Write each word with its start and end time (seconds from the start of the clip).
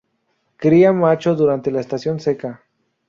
Cría 0.57 0.93
macho 0.93 1.35
durante 1.35 1.69
la 1.69 1.79
estación 1.79 2.19
seca. 2.19 2.63